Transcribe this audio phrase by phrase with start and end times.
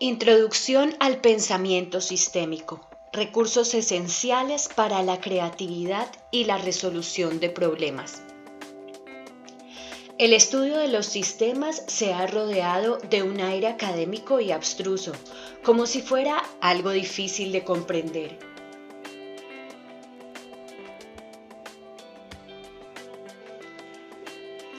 [0.00, 2.88] Introducción al pensamiento sistémico.
[3.12, 8.22] Recursos esenciales para la creatividad y la resolución de problemas.
[10.16, 15.14] El estudio de los sistemas se ha rodeado de un aire académico y abstruso,
[15.64, 18.38] como si fuera algo difícil de comprender.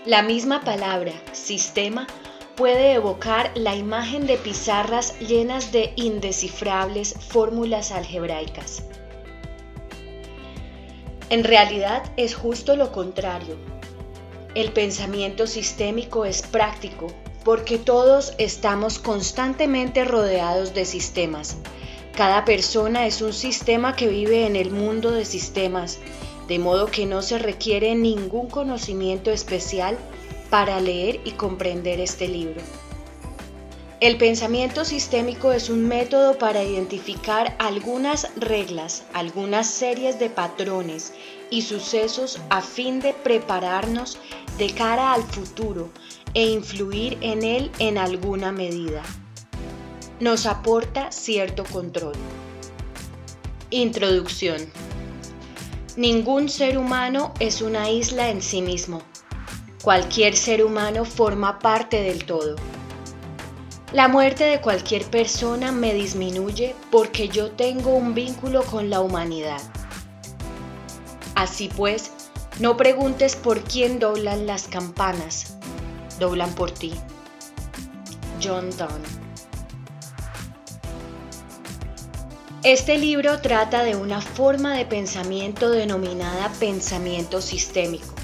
[0.05, 2.07] La misma palabra, sistema,
[2.59, 8.83] puede evocar la imagen de pizarras llenas de indescifrables fórmulas algebraicas.
[11.31, 13.55] En realidad es justo lo contrario
[14.55, 17.07] el pensamiento sistémico es práctico
[17.43, 21.57] porque todos estamos constantemente rodeados de sistemas.
[22.15, 25.99] Cada persona es un sistema que vive en el mundo de sistemas,
[26.47, 29.97] de modo que no se requiere ningún conocimiento especial
[30.49, 32.61] para leer y comprender este libro.
[34.01, 41.13] El pensamiento sistémico es un método para identificar algunas reglas, algunas series de patrones
[41.49, 44.17] y sucesos a fin de prepararnos
[44.57, 45.89] de cara al futuro
[46.33, 49.03] e influir en él en alguna medida.
[50.21, 52.15] Nos aporta cierto control.
[53.69, 54.61] Introducción.
[55.97, 59.01] Ningún ser humano es una isla en sí mismo.
[59.89, 62.57] Cualquier ser humano forma parte del todo.
[63.91, 69.59] La muerte de cualquier persona me disminuye porque yo tengo un vínculo con la humanidad.
[71.33, 72.11] Así pues,
[72.59, 75.57] no preguntes por quién doblan las campanas,
[76.19, 76.93] doblan por ti.
[78.43, 79.07] John Donne.
[82.61, 88.18] Este libro trata de una forma de pensamiento denominada pensamiento sistémico.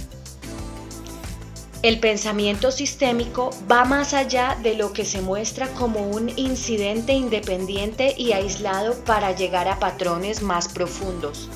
[1.86, 8.16] El pensamiento sistémico va más allá de lo que se muestra como un incidente independiente
[8.18, 11.48] y aislado para llegar a patrones más profundos,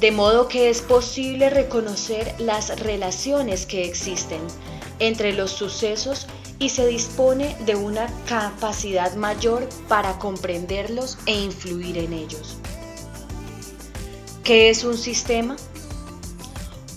[0.00, 4.40] de modo que es posible reconocer las relaciones que existen
[4.98, 6.26] entre los sucesos
[6.58, 12.56] y se dispone de una capacidad mayor para comprenderlos e influir en ellos.
[14.42, 15.54] ¿Qué es un sistema?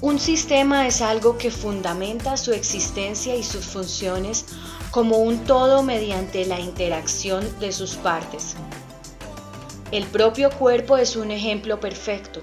[0.02, 4.48] Un sistema es algo que fundamenta su existencia y sus funciones
[4.90, 8.56] como un todo mediante la interacción de sus partes.
[9.92, 12.42] El propio cuerpo es un ejemplo perfecto.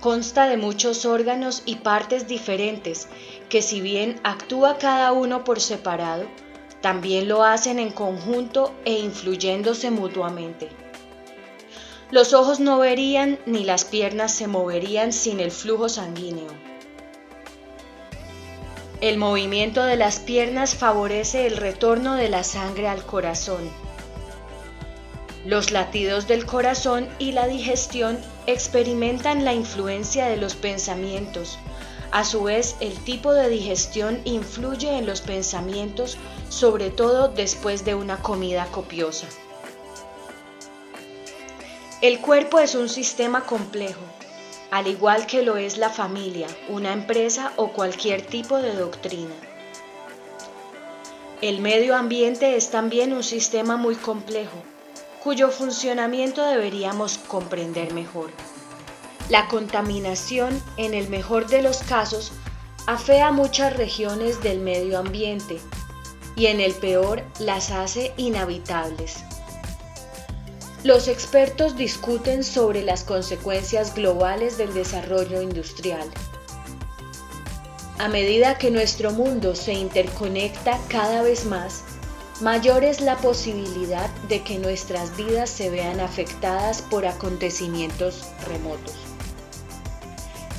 [0.00, 3.06] Consta de muchos órganos y partes diferentes
[3.48, 6.24] que si bien actúa cada uno por separado,
[6.80, 10.87] también lo hacen en conjunto e influyéndose mutuamente.
[12.10, 16.48] Los ojos no verían ni las piernas se moverían sin el flujo sanguíneo.
[19.02, 23.70] El movimiento de las piernas favorece el retorno de la sangre al corazón.
[25.44, 31.58] Los latidos del corazón y la digestión experimentan la influencia de los pensamientos.
[32.10, 36.16] A su vez, el tipo de digestión influye en los pensamientos,
[36.48, 39.28] sobre todo después de una comida copiosa.
[42.00, 44.02] El cuerpo es un sistema complejo,
[44.70, 49.34] al igual que lo es la familia, una empresa o cualquier tipo de doctrina.
[51.42, 54.62] El medio ambiente es también un sistema muy complejo,
[55.24, 58.30] cuyo funcionamiento deberíamos comprender mejor.
[59.28, 62.30] La contaminación, en el mejor de los casos,
[62.86, 65.58] afea muchas regiones del medio ambiente
[66.36, 69.24] y en el peor las hace inhabitables.
[70.84, 76.08] Los expertos discuten sobre las consecuencias globales del desarrollo industrial.
[77.98, 81.82] A medida que nuestro mundo se interconecta cada vez más,
[82.40, 88.94] mayor es la posibilidad de que nuestras vidas se vean afectadas por acontecimientos remotos.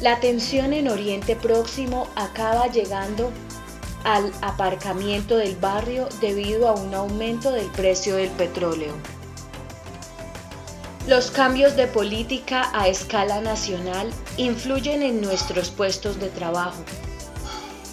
[0.02, 3.32] La tensión en Oriente Próximo acaba llegando
[4.04, 8.94] al aparcamiento del barrio debido a un aumento del precio del petróleo.
[11.10, 16.84] Los cambios de política a escala nacional influyen en nuestros puestos de trabajo.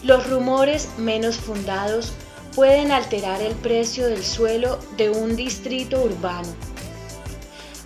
[0.03, 2.13] Los rumores menos fundados
[2.55, 6.55] pueden alterar el precio del suelo de un distrito urbano.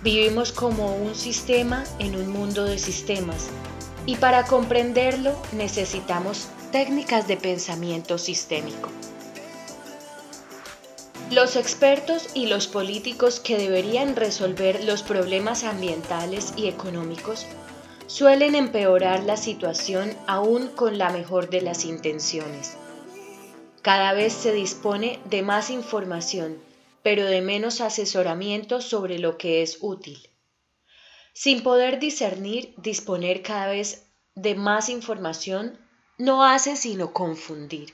[0.03, 3.47] Vivimos como un sistema en un mundo de sistemas
[4.05, 8.89] y para comprenderlo necesitamos técnicas de pensamiento sistémico.
[11.31, 17.47] Los expertos y los políticos que deberían resolver los problemas ambientales y económicos
[18.05, 22.75] suelen empeorar la situación aún con la mejor de las intenciones.
[23.81, 26.61] Cada vez se dispone de más información
[27.03, 30.29] pero de menos asesoramiento sobre lo que es útil.
[31.33, 35.79] Sin poder discernir, disponer cada vez de más información
[36.17, 37.93] no hace sino confundir.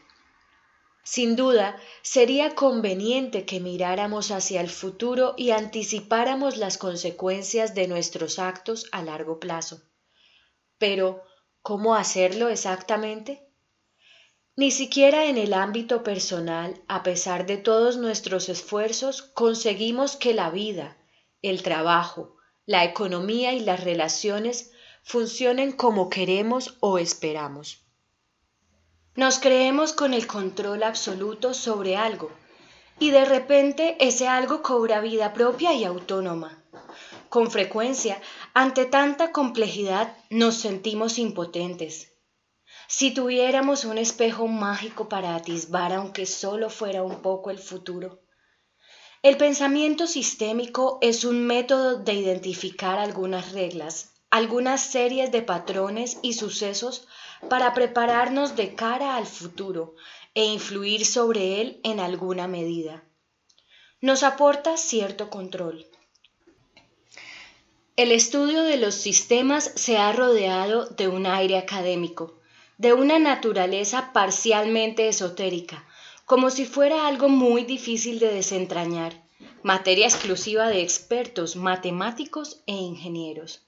[1.10, 8.40] Sin duda, sería conveniente que miráramos hacia el futuro y anticipáramos las consecuencias de nuestros
[8.40, 9.82] actos a largo plazo.
[10.78, 11.24] Pero,
[11.62, 13.48] ¿cómo hacerlo exactamente?
[14.58, 20.50] Ni siquiera en el ámbito personal, a pesar de todos nuestros esfuerzos, conseguimos que la
[20.50, 20.98] vida,
[21.42, 24.72] el trabajo, la economía y las relaciones
[25.04, 27.87] funcionen como queremos o esperamos.
[29.18, 32.30] Nos creemos con el control absoluto sobre algo
[33.00, 36.64] y de repente ese algo cobra vida propia y autónoma.
[37.28, 38.22] Con frecuencia,
[38.54, 42.14] ante tanta complejidad, nos sentimos impotentes.
[42.88, 48.20] Si tuviéramos un espejo mágico para atisbar, aunque solo fuera un poco el futuro.
[49.24, 56.34] El pensamiento sistémico es un método de identificar algunas reglas, algunas series de patrones y
[56.34, 57.08] sucesos
[57.50, 59.96] para prepararnos de cara al futuro
[60.34, 63.04] e influir sobre él en alguna medida.
[64.02, 65.88] Nos aporta cierto control.
[67.96, 72.40] El estudio de los sistemas se ha rodeado de un aire académico,
[72.78, 75.88] de una naturaleza parcialmente esotérica,
[76.26, 79.26] como si fuera algo muy difícil de desentrañar,
[79.64, 83.67] materia exclusiva de expertos matemáticos e ingenieros.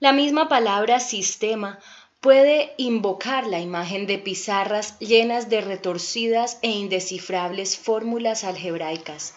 [0.00, 1.78] La misma palabra sistema
[2.22, 9.34] puede invocar la imagen de pizarras llenas de retorcidas e indescifrables fórmulas algebraicas.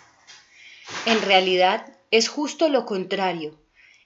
[1.05, 3.59] En realidad es justo lo contrario.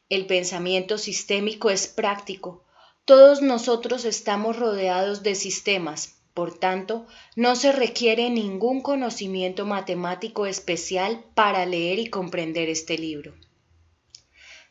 [0.10, 2.66] El pensamiento sistémico es práctico.
[3.06, 7.06] Todos nosotros estamos rodeados de sistemas, por tanto,
[7.36, 13.36] no se requiere ningún conocimiento matemático especial para leer y comprender este libro.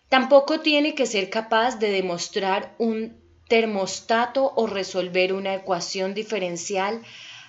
[0.08, 7.02] Tampoco tiene que ser capaz de demostrar un termostato o resolver una ecuación diferencial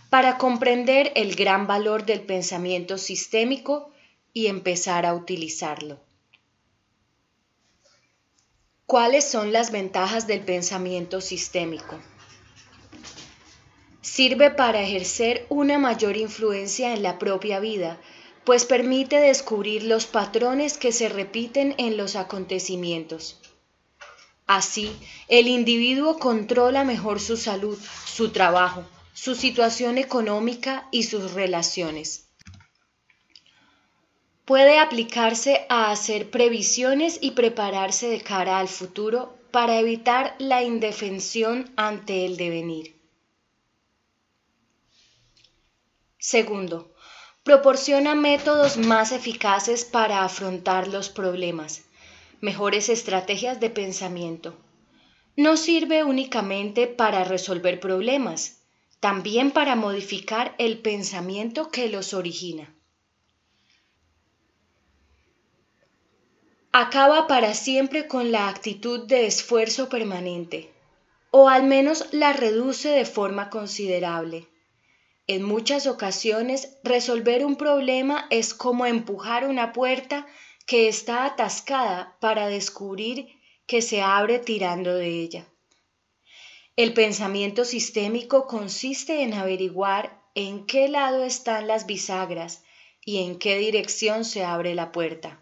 [0.10, 3.92] para comprender el gran valor del pensamiento sistémico
[4.34, 6.00] y empezar a utilizarlo.
[8.86, 12.00] ¿Cuáles son las ventajas del pensamiento sistémico?
[14.02, 18.00] Sirve para ejercer una mayor influencia en la propia vida,
[18.48, 23.42] pues permite descubrir los patrones que se repiten en los acontecimientos.
[24.46, 24.96] Así,
[25.28, 32.30] el individuo controla mejor su salud, su trabajo, su situación económica y sus relaciones.
[34.46, 41.70] Puede aplicarse a hacer previsiones y prepararse de cara al futuro para evitar la indefensión
[41.76, 42.96] ante el devenir.
[46.18, 46.94] Segundo,
[47.48, 51.84] proporciona métodos más eficaces para afrontar los problemas
[52.42, 54.54] mejores estrategias de pensamiento.
[55.38, 58.58] No sirve únicamente para resolver problemas,
[59.00, 62.76] también para modificar el pensamiento que los origina.
[66.74, 70.70] Acaba para siempre con la actitud de esfuerzo permanente,
[71.32, 74.50] o al menos la reduce de forma considerable.
[75.28, 80.26] En muchas ocasiones, resolver un problema es como empujar una puerta
[80.66, 83.28] que está atascada para descubrir
[83.66, 85.46] que se abre tirando de ella.
[86.78, 92.64] El pensamiento sistémico consiste en averiguar en qué lado están las bisagras
[93.04, 95.42] y en qué dirección se abre la puerta.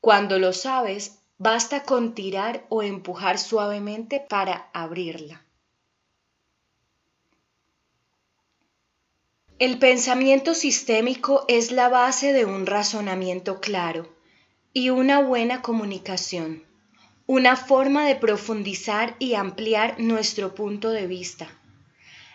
[0.00, 5.44] Cuando lo sabes, basta con tirar o empujar suavemente para abrirla.
[9.60, 14.08] El pensamiento sistémico es la base de un razonamiento claro
[14.72, 16.62] y una buena comunicación,
[17.26, 21.48] una forma de profundizar y ampliar nuestro punto de vista.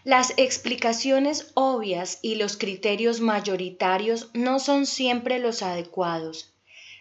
[0.04, 6.54] Las explicaciones obvias y los criterios mayoritarios no son siempre los adecuados.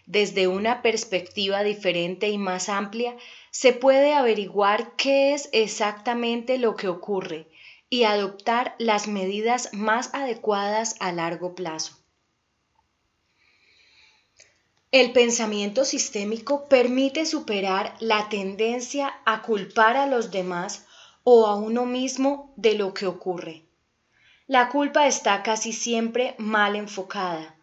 [0.07, 3.17] Desde una perspectiva diferente y más amplia,
[3.51, 7.49] se puede averiguar qué es exactamente lo que ocurre
[7.93, 11.99] y adoptar las medidas más adecuadas a largo plazo.
[14.91, 20.87] El pensamiento sistémico permite superar la tendencia a culpar a los demás
[21.23, 23.67] o a uno mismo de lo que ocurre.
[24.47, 27.57] La culpa está casi siempre mal enfocada,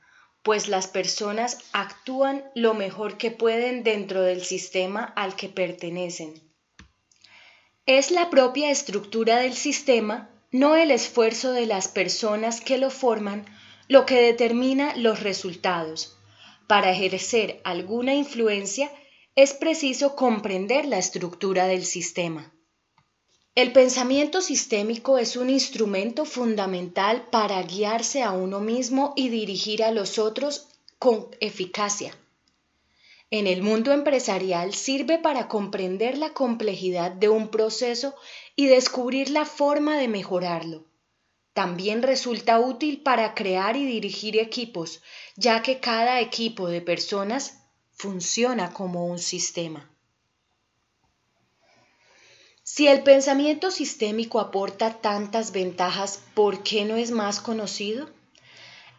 [0.43, 6.48] pues las personas actúan lo mejor que pueden dentro del sistema al que pertenecen.
[7.91, 13.47] Es la propia estructura del sistema, no el esfuerzo de las personas que lo forman,
[13.87, 16.15] lo que determina los resultados.
[16.67, 18.91] Para ejercer alguna influencia
[19.33, 22.53] es preciso comprender la estructura del sistema.
[23.55, 29.89] El pensamiento sistémico es un instrumento fundamental para guiarse a uno mismo y dirigir a
[29.89, 30.67] los otros
[30.99, 32.15] con eficacia.
[33.31, 38.15] En el mundo empresarial sirve para comprender la complejidad de un proceso
[38.55, 40.85] y descubrir la forma de mejorarlo.
[41.53, 45.03] También resulta útil para crear y dirigir equipos,
[45.35, 47.59] ya que cada equipo de personas
[47.91, 49.91] funciona como un sistema.
[52.63, 58.09] Si el pensamiento sistémico aporta tantas ventajas, ¿por qué no es más conocido?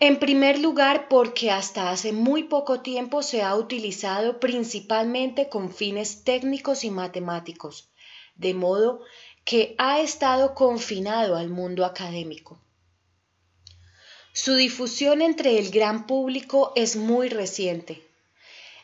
[0.01, 6.25] En primer lugar, porque hasta hace muy poco tiempo se ha utilizado principalmente con fines
[6.25, 7.91] técnicos y matemáticos,
[8.35, 9.03] de modo
[9.45, 12.59] que ha estado confinado al mundo académico.
[14.33, 18.03] Su difusión entre el gran público es muy reciente,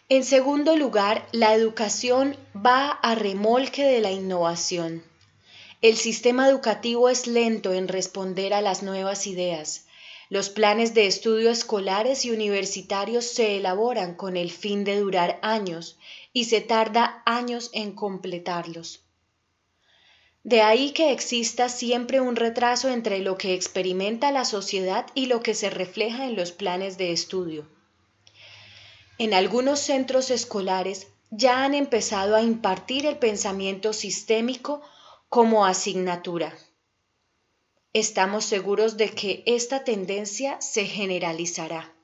[0.08, 5.02] en segundo lugar, la educación va a remolque de la innovación.
[5.82, 9.85] El sistema educativo es lento en responder a las nuevas ideas.
[10.28, 15.96] Los planes de estudio escolares y universitarios se elaboran con el fin de durar años
[16.32, 19.00] y se tarda años en completarlos.
[20.42, 25.42] De ahí que exista siempre un retraso entre lo que experimenta la sociedad y lo
[25.42, 27.66] que se refleja en los planes de estudio.
[29.18, 34.82] En algunos centros escolares ya han empezado a impartir el pensamiento sistémico
[35.28, 36.56] como asignatura.
[37.98, 41.94] Estamos seguros de que esta tendencia se generalizará.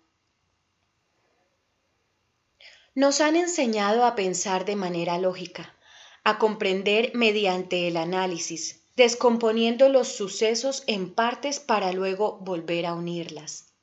[2.95, 5.77] Nos han enseñado a pensar de manera lógica,
[6.25, 13.75] a comprender mediante el análisis, descomponiendo los sucesos en partes para luego volver a unirlas.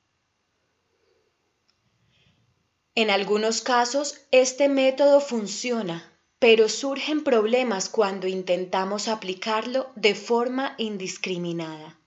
[2.96, 11.98] En algunos casos, este método funciona, pero surgen problemas cuando intentamos aplicarlo de forma indiscriminada.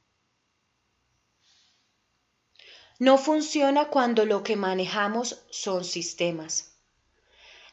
[3.05, 6.71] No funciona cuando lo que manejamos son sistemas.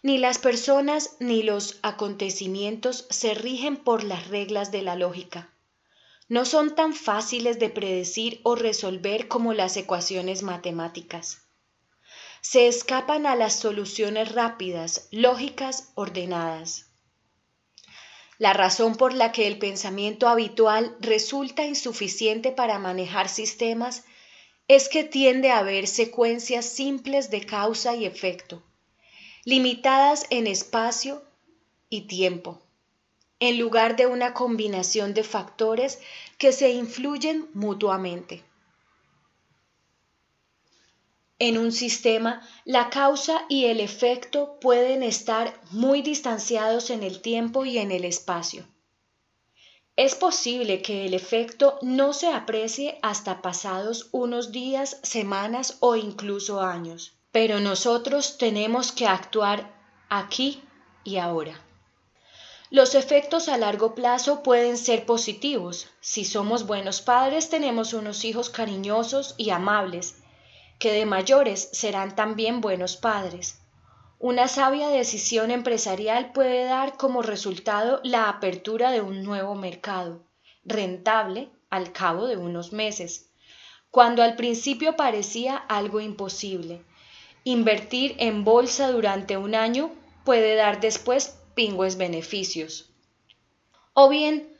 [0.02, 5.48] Ni las personas ni los acontecimientos se rigen por las reglas de la lógica.
[6.28, 11.42] No son tan fáciles de predecir o resolver como las ecuaciones matemáticas
[12.40, 16.86] se escapan a las soluciones rápidas, lógicas, ordenadas.
[18.38, 24.04] La razón por la que el pensamiento habitual resulta insuficiente para manejar sistemas
[24.70, 28.62] es que tiende a haber secuencias simples de causa y efecto,
[29.44, 31.24] limitadas en espacio
[31.88, 32.62] y tiempo,
[33.40, 35.98] en lugar de una combinación de factores
[36.38, 38.44] que se influyen mutuamente.
[41.40, 47.64] En un sistema, la causa y el efecto pueden estar muy distanciados en el tiempo
[47.64, 48.64] y en el espacio.
[50.02, 56.62] Es posible que el efecto no se aprecie hasta pasados unos días, semanas o incluso
[56.62, 59.70] años, pero nosotros tenemos que actuar
[60.08, 60.64] aquí
[61.04, 61.62] y ahora.
[62.70, 65.88] Los efectos a largo plazo pueden ser positivos.
[66.00, 70.14] Si somos buenos padres, tenemos unos hijos cariñosos y amables
[70.78, 73.59] que de mayores serán también buenos padres.
[74.22, 80.26] Una sabia decisión empresarial puede dar como resultado la apertura de un nuevo mercado,
[80.62, 83.30] rentable al cabo de unos meses,
[83.90, 86.84] cuando al principio parecía algo imposible.
[87.44, 89.90] Invertir en bolsa durante un año
[90.26, 92.90] puede dar después pingües beneficios.
[93.94, 94.54] O bien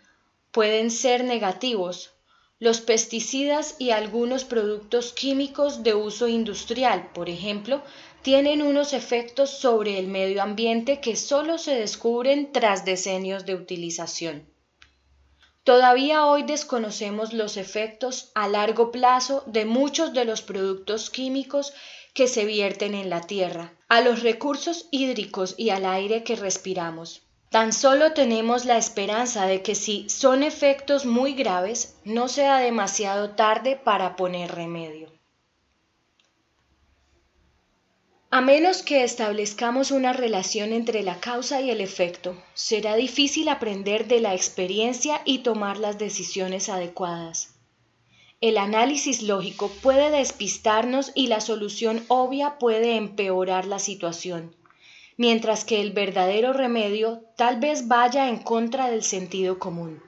[0.52, 2.14] pueden ser negativos,
[2.60, 7.82] los pesticidas y algunos productos químicos de uso industrial, por ejemplo,
[8.22, 14.46] tienen unos efectos sobre el medio ambiente que solo se descubren tras decenios de utilización.
[15.64, 21.72] Todavía hoy desconocemos los efectos a largo plazo de muchos de los productos químicos
[22.12, 27.22] que se vierten en la tierra, a los recursos hídricos y al aire que respiramos.
[27.50, 33.30] Tan solo tenemos la esperanza de que si son efectos muy graves, no sea demasiado
[33.30, 35.10] tarde para poner remedio.
[38.30, 44.06] A menos que establezcamos una relación entre la causa y el efecto, será difícil aprender
[44.06, 47.56] de la experiencia y tomar las decisiones adecuadas.
[48.40, 54.54] El análisis lógico puede despistarnos y la solución obvia puede empeorar la situación
[55.20, 60.02] mientras que el verdadero remedio tal vez vaya en contra del sentido común.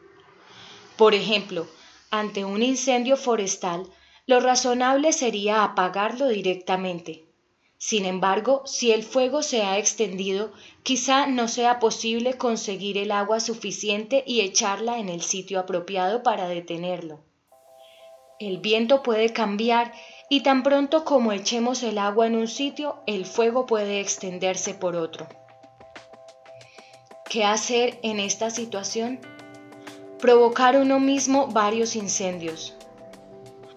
[0.96, 1.66] Por ejemplo,
[2.10, 3.86] ante un incendio forestal,
[4.24, 7.26] lo razonable sería apagarlo directamente.
[7.76, 10.50] Sin embargo, si el fuego se ha extendido,
[10.82, 16.48] quizá no sea posible conseguir el agua suficiente y echarla en el sitio apropiado para
[16.48, 17.20] detenerlo.
[18.40, 19.92] El viento puede cambiar
[20.32, 24.96] y tan pronto como echemos el agua en un sitio, el fuego puede extenderse por
[24.96, 25.26] otro.
[27.28, 29.20] ¿Qué hacer en esta situación?
[30.18, 32.74] Provocar uno mismo varios incendios.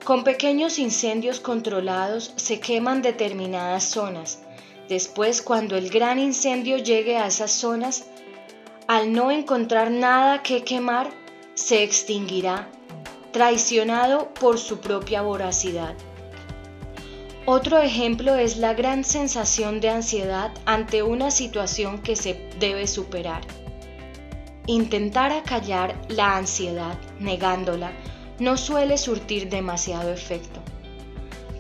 [0.06, 4.40] Con pequeños incendios controlados se queman determinadas zonas.
[4.88, 8.06] Después, cuando el gran incendio llegue a esas zonas,
[8.88, 11.12] al no encontrar nada que quemar,
[11.54, 12.70] se extinguirá,
[13.34, 15.96] traicionado por su propia voracidad.
[17.48, 23.42] Otro ejemplo es la gran sensación de ansiedad ante una situación que se debe superar.
[24.66, 27.92] Intentar acallar la ansiedad negándola
[28.40, 30.60] no suele surtir demasiado efecto.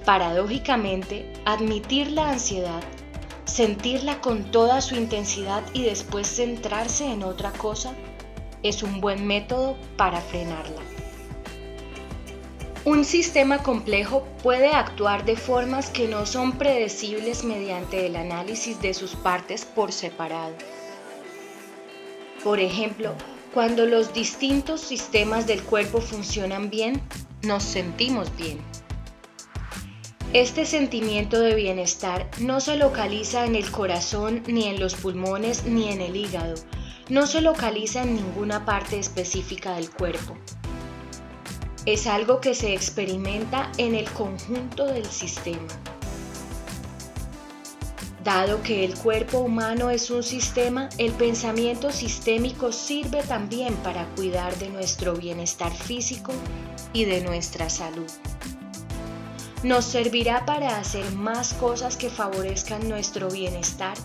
[0.05, 2.81] Paradójicamente, admitir la ansiedad,
[3.45, 7.93] sentirla con toda su intensidad y después centrarse en otra cosa
[8.63, 10.94] es un buen método para frenarla.
[12.85, 18.93] Un sistema complejo puede actuar de formas que no son predecibles mediante el análisis de
[18.93, 20.53] sus partes por separado.
[22.43, 23.15] Por ejemplo,
[23.55, 27.01] cuando los distintos sistemas del cuerpo funcionan bien,
[27.41, 28.59] nos sentimos bien.
[30.33, 35.91] Este sentimiento de bienestar no se localiza en el corazón, ni en los pulmones, ni
[35.91, 36.53] en el hígado.
[37.09, 40.37] No se localiza en ninguna parte específica del cuerpo.
[41.85, 45.67] Es algo que se experimenta en el conjunto del sistema.
[48.23, 54.57] Dado que el cuerpo humano es un sistema, el pensamiento sistémico sirve también para cuidar
[54.57, 56.33] de nuestro bienestar físico
[56.91, 58.09] y de nuestra salud.
[59.61, 63.95] Nos servirá para hacer más cosas que favorezcan nuestro bienestar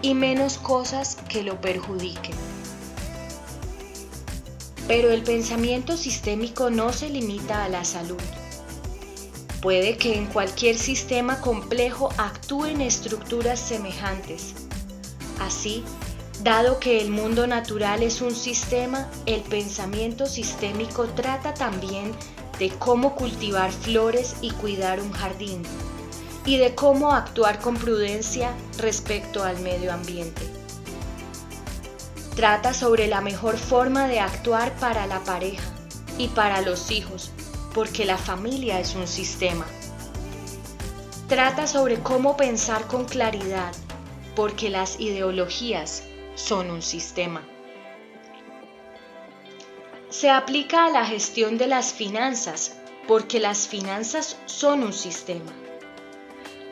[0.00, 2.47] y menos cosas que lo perjudiquen.
[4.88, 8.18] Pero el pensamiento sistémico no se limita a la salud
[9.60, 14.54] Puede que en cualquier sistema complejo actúen estructuras semejantes.
[15.40, 15.82] Así,
[16.44, 22.12] dado que el mundo natural es un sistema, el pensamiento sistémico trata también
[22.60, 25.62] de cómo cultivar flores y cuidar un jardín,
[26.44, 30.57] y de cómo actuar con prudencia respecto al medio ambiente.
[32.38, 35.68] Trata sobre la mejor forma de actuar para la pareja
[36.18, 37.32] y para los hijos,
[37.74, 39.66] porque la familia es un sistema.
[41.26, 43.74] Trata sobre cómo pensar con claridad,
[44.36, 46.04] porque las ideologías
[46.36, 47.42] son un sistema.
[50.08, 55.50] Se aplica a la gestión de las finanzas, porque las finanzas son un sistema.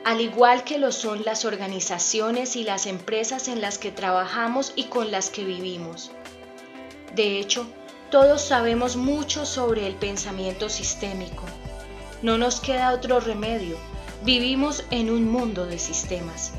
[0.06, 4.84] Al igual que lo son las organizaciones y las empresas en las que trabajamos y
[4.84, 6.12] con las que vivimos.
[7.16, 7.66] De hecho,
[8.08, 11.42] todos sabemos mucho sobre el pensamiento sistémico.
[12.22, 13.78] No nos queda otro remedio.
[14.22, 16.52] Vivimos en un mundo de sistemas.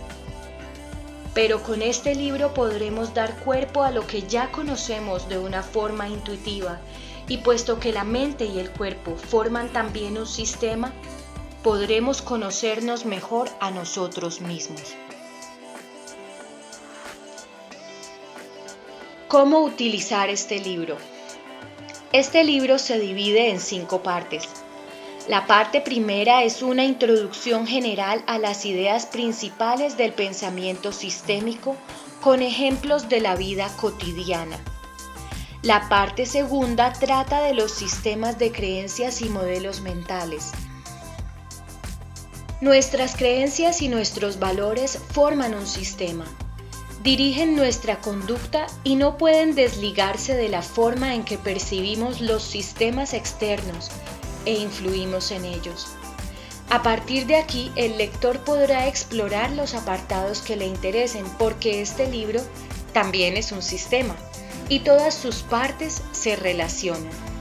[1.34, 6.10] Pero con este libro podremos dar cuerpo a lo que ya conocemos de una forma
[6.10, 6.82] intuitiva
[7.30, 10.92] y puesto que la mente y el cuerpo forman también un sistema,
[11.68, 14.96] podremos conocernos mejor a nosotros mismos.
[19.28, 20.96] ¿Cómo utilizar este libro?
[22.14, 24.48] Este libro se divide en cinco partes.
[25.28, 31.76] La parte primera es una introducción general a las ideas principales del pensamiento sistémico
[32.22, 34.58] con ejemplos de la vida cotidiana.
[35.64, 40.54] La parte segunda trata de los sistemas de creencias y modelos mentales.
[42.62, 46.26] Nuestras creencias y nuestros valores forman un sistema
[47.08, 53.14] dirigen nuestra conducta y no pueden desligarse de la forma en que percibimos los sistemas
[53.14, 53.92] externos
[54.46, 55.88] e influimos en ellos.
[56.70, 62.12] A partir de aquí, el lector podrá explorar los apartados que le interesen porque este
[62.12, 62.42] libro
[62.92, 64.18] también es un sistema
[64.68, 67.37] y todas sus partes se relacionan.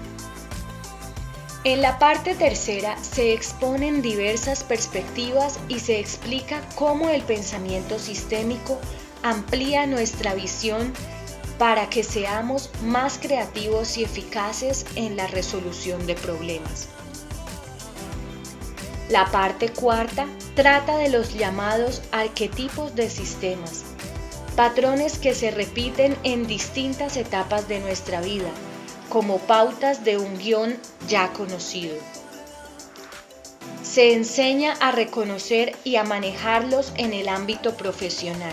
[1.66, 8.78] En la parte tercera se exponen diversas perspectivas y se explica cómo el pensamiento sistémico
[9.24, 10.92] amplía nuestra visión
[11.58, 16.86] para que seamos más creativos y eficaces en la resolución de problemas.
[19.08, 23.82] La parte cuarta trata de los llamados arquetipos de sistemas,
[24.54, 28.52] patrones que se repiten en distintas etapas de nuestra vida,
[29.16, 31.96] como pautas de un guion ya conocido.
[33.82, 38.52] se enseña a reconocer y a manejarlos en el ámbito profesional,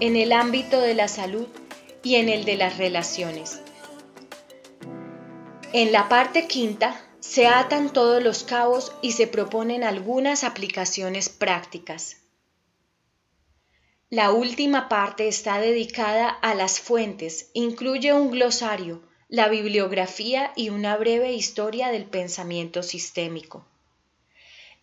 [0.00, 1.46] en el ámbito de la salud
[2.02, 3.60] y en el de las relaciones.
[5.74, 12.16] En la parte quinta se atan todos los cabos y se proponen algunas aplicaciones prácticas.
[14.08, 20.98] La última parte está dedicada a las fuentes, incluye un glosario, la bibliografía y una
[20.98, 23.64] breve historia del pensamiento sistémico.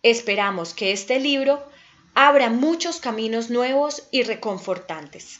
[0.02, 1.64] Esperamos que este libro
[2.14, 5.38] abra muchos caminos nuevos y reconfortantes.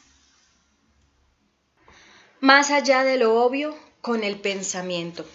[2.38, 5.26] Más allá de lo obvio, con el pensamiento.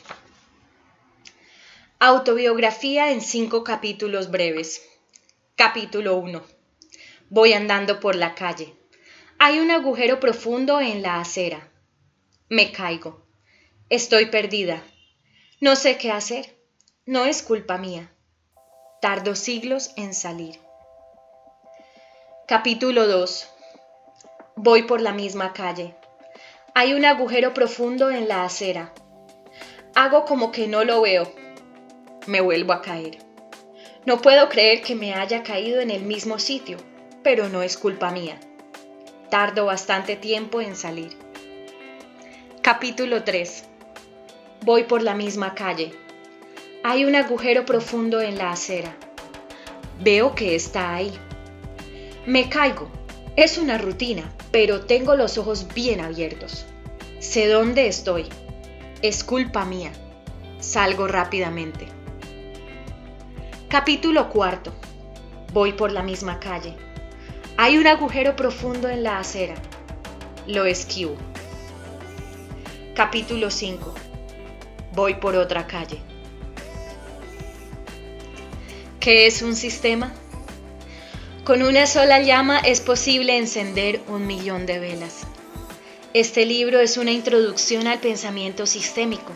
[2.00, 4.84] Autobiografía en cinco capítulos breves.
[5.58, 6.42] Capítulo 1.
[7.30, 8.74] Voy andando por la calle.
[9.38, 11.70] Hay un agujero profundo en la acera.
[12.48, 13.25] Me caigo.
[13.92, 14.82] Estoy perdida.
[15.62, 16.58] No sé qué hacer.
[17.06, 18.12] No es culpa mía.
[19.00, 20.60] Tardo siglos en salir.
[22.48, 23.48] Capítulo 2.
[24.56, 25.94] Voy por la misma calle.
[26.74, 28.92] Hay un agujero profundo en la acera.
[29.94, 31.32] Hago como que no lo veo.
[32.26, 33.20] Me vuelvo a caer.
[34.08, 36.78] No puedo creer que me haya caído en el mismo sitio,
[37.22, 38.40] pero no es culpa mía.
[39.30, 41.16] Tardo bastante tiempo en salir.
[42.64, 43.75] Capítulo 3.
[44.66, 45.94] Voy por la misma calle.
[46.84, 48.96] Hay un agujero profundo en la acera.
[50.02, 51.14] Veo que está ahí.
[52.26, 52.90] Me caigo.
[53.36, 56.66] Es una rutina, pero tengo los ojos bien abiertos.
[57.20, 58.26] Sé dónde estoy.
[59.04, 59.92] Es culpa mía.
[60.62, 61.86] Salgo rápidamente.
[63.70, 64.74] Capítulo cuarto.
[65.54, 66.76] Voy por la misma calle.
[67.58, 69.54] Hay un agujero profundo en la acera.
[70.48, 71.16] Lo esquivo.
[72.96, 73.94] Capítulo 5
[74.96, 76.00] voy por otra calle.
[79.00, 80.14] ¿Qué es un sistema?
[81.44, 85.28] Con una sola llama es posible encender un millón de velas.
[86.16, 89.34] Este libro es una introducción al pensamiento sistémico.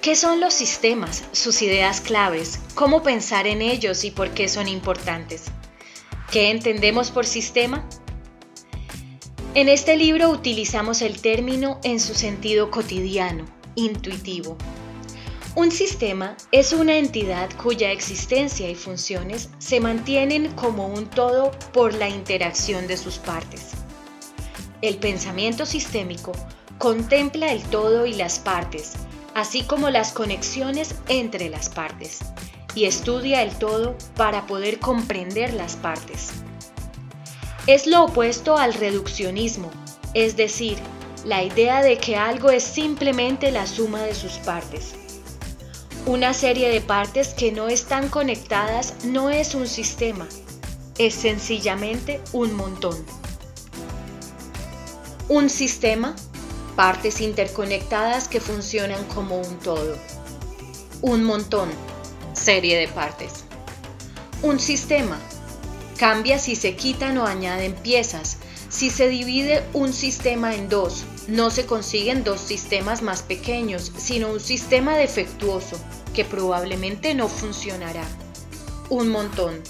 [0.00, 4.68] ¿Qué son los sistemas, sus ideas claves, cómo pensar en ellos y por qué son
[4.68, 5.46] importantes?
[6.30, 7.84] ¿Qué entendemos por sistema?
[9.54, 13.44] En este libro utilizamos el término en su sentido cotidiano,
[13.74, 14.56] intuitivo,
[15.56, 21.92] un sistema es una entidad cuya existencia y funciones se mantienen como un todo por
[21.94, 23.72] la interacción de sus partes.
[24.80, 26.32] El pensamiento sistémico
[26.78, 28.92] contempla el todo y las partes,
[29.34, 32.20] así como las conexiones entre las partes,
[32.76, 36.28] y estudia el todo para poder comprender las partes.
[37.66, 39.70] Es lo opuesto al reduccionismo,
[40.14, 40.78] es decir,
[41.24, 44.94] la idea de que algo es simplemente la suma de sus partes.
[46.06, 50.26] Una serie de partes que no están conectadas no es un sistema,
[50.96, 52.96] es sencillamente un montón.
[55.28, 56.16] Un sistema,
[56.74, 59.94] partes interconectadas que funcionan como un todo.
[61.02, 61.68] Un montón,
[62.32, 63.44] serie de partes.
[64.42, 65.18] Un sistema,
[65.98, 68.38] cambia si se quitan o añaden piezas,
[68.70, 74.32] si se divide un sistema en dos, no se consiguen dos sistemas más pequeños, sino
[74.32, 75.78] un sistema defectuoso
[76.12, 78.02] que probablemente no funcionará.
[78.88, 79.62] Un montón.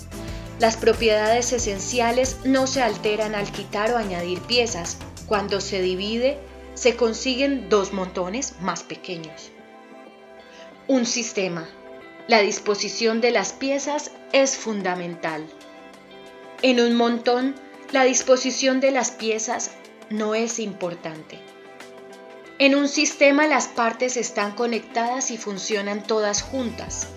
[0.58, 4.96] Las propiedades esenciales no se alteran al quitar o añadir piezas.
[5.26, 6.38] Cuando se divide,
[6.74, 9.50] se consiguen dos montones más pequeños.
[10.88, 11.68] Un sistema.
[12.26, 15.46] La disposición de las piezas es fundamental.
[16.62, 17.54] En un montón,
[17.92, 19.72] la disposición de las piezas
[20.08, 21.49] no es importante.
[22.60, 27.08] En un sistema las partes están conectadas y funcionan todas juntas.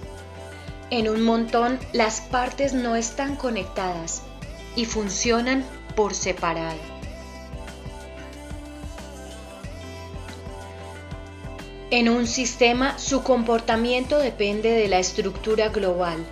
[0.90, 4.24] En un montón las partes no están conectadas
[4.76, 5.64] y funcionan
[5.96, 6.80] por separado.
[11.92, 16.26] En un sistema su comportamiento depende de la estructura global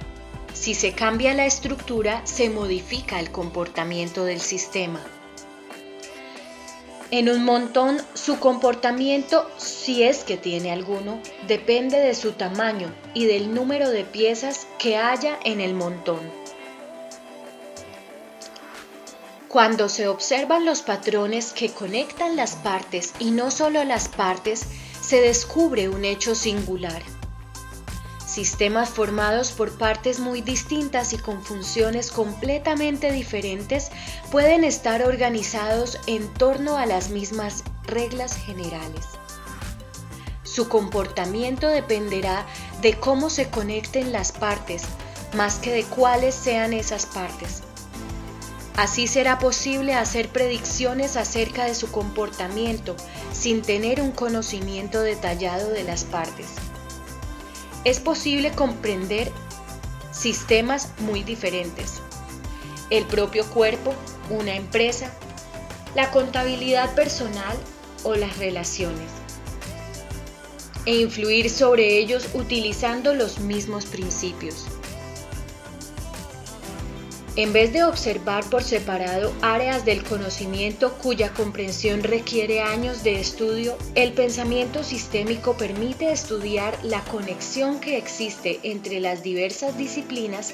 [0.54, 5.00] si se cambia la estructura, se modifica el comportamiento del sistema.
[7.12, 13.26] En un montón, su comportamiento, si es que tiene alguno, depende de su tamaño y
[13.26, 16.21] del número de piezas que haya en el montón.
[19.50, 24.65] Cuando se observan los patrones que conectan las partes y no solo las partes,
[25.02, 27.04] se descubre un hecho singular
[28.32, 33.91] sistemas formados por partes muy distintas y con funciones completamente diferentes
[34.32, 39.06] pueden estar organizados en torno a las mismas reglas generales.
[40.44, 42.46] Su comportamiento dependerá
[42.82, 44.84] de cómo se conecten las partes,
[45.34, 47.63] más que de cuáles sean esas partes.
[48.78, 52.96] Así será posible hacer predicciones acerca de su comportamiento
[53.34, 56.48] sin tener un conocimiento detallado de las partes.
[57.84, 59.32] Es posible comprender
[60.12, 62.02] sistemas muy diferentes.
[62.91, 63.96] El propio cuerpo,
[64.30, 65.12] una empresa,
[65.96, 67.58] la contabilidad personal
[68.04, 69.10] o las relaciones.
[70.86, 74.67] E influir sobre ellos utilizando los mismos principios.
[77.38, 83.78] En vez de observar por separado áreas del conocimiento cuya comprensión requiere años de estudio,
[83.96, 90.54] el pensamiento sistémico permite estudiar la conexión que existe entre las diversas disciplinas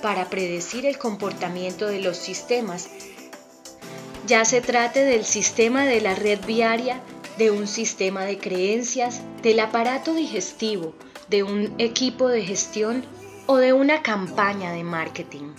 [0.00, 2.88] para predecir el comportamiento de los sistemas,
[4.26, 7.02] ya se trate del sistema de la red viaria,
[7.36, 10.94] de un sistema de creencias, del aparato digestivo,
[11.28, 13.04] de un equipo de gestión
[13.46, 15.52] o de una campaña de marketing.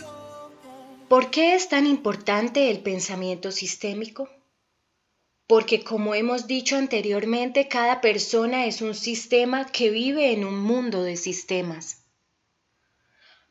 [1.07, 4.27] ¿Por qué es tan importante el pensamiento sistémico?
[5.45, 11.03] Porque como hemos dicho anteriormente, cada persona es un sistema que vive en un mundo
[11.03, 12.05] de sistemas.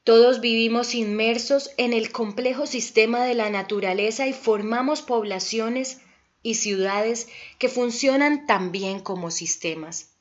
[0.02, 6.00] Todos vivimos inmersos en el complejo sistema de la naturaleza y formamos poblaciones
[6.42, 7.28] y ciudades
[7.60, 10.13] que funcionan también como sistemas.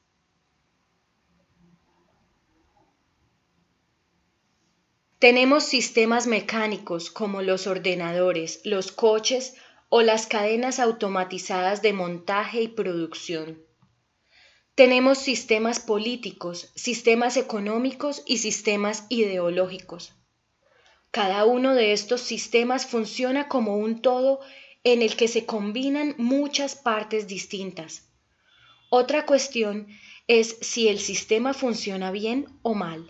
[5.23, 9.55] Tenemos sistemas mecánicos como los ordenadores, los coches
[9.87, 13.63] o las cadenas automatizadas de montaje y producción.
[14.75, 20.13] Tenemos sistemas políticos, sistemas económicos y sistemas ideológicos.
[21.09, 24.41] Cada uno de estos sistemas funciona como un todo
[24.83, 28.09] en el que se combinan muchas partes distintas.
[28.89, 29.87] Otra cuestión
[30.27, 33.09] es si el sistema funciona bien o mal.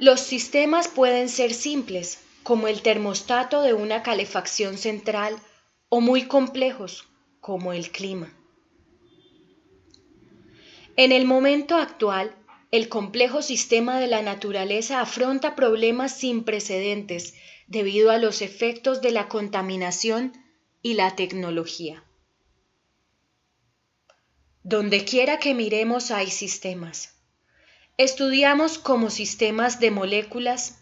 [0.00, 5.36] Los sistemas pueden ser simples, como el termostato de una calefacción central,
[5.90, 7.06] o muy complejos,
[7.42, 8.34] como el clima.
[10.96, 12.34] En el momento actual,
[12.70, 17.34] el complejo sistema de la naturaleza afronta problemas sin precedentes
[17.66, 20.32] debido a los efectos de la contaminación
[20.80, 22.02] y la tecnología.
[24.62, 27.09] Donde quiera que miremos hay sistemas.
[28.00, 30.78] Estudiamos como sistemas de moléculas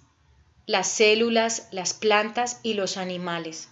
[0.67, 3.69] las células, las plantas y los animales.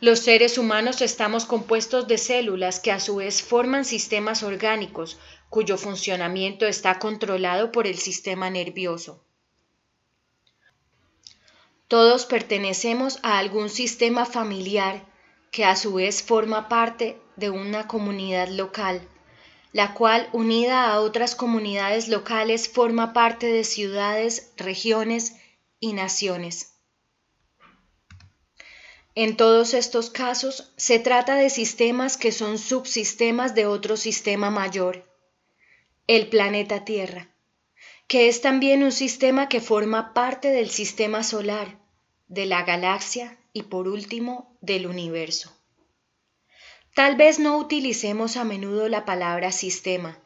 [0.00, 5.18] Los seres humanos estamos compuestos de células que a su vez forman sistemas orgánicos
[5.50, 9.22] cuyo funcionamiento está controlado por el sistema nervioso.
[11.88, 15.04] Todos pertenecemos a algún sistema familiar
[15.50, 19.06] que a su vez forma parte de una comunidad local
[19.74, 25.34] la cual, unida a otras comunidades locales, forma parte de ciudades, regiones
[25.80, 26.76] y naciones.
[29.16, 35.12] En todos estos casos se trata de sistemas que son subsistemas de otro sistema mayor,
[36.06, 37.34] el planeta Tierra,
[38.06, 41.80] que es también un sistema que forma parte del sistema solar,
[42.28, 45.52] de la galaxia y por último del universo.
[46.94, 50.20] Tal vez no utilicemos a menudo la palabra sistema,